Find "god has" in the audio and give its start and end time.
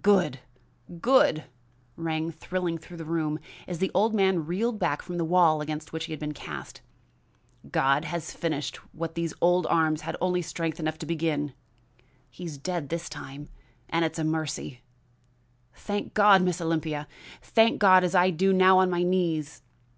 7.70-8.32